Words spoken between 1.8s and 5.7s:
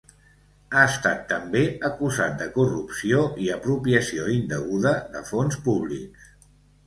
acusat de corrupció i apropiació indeguda de fons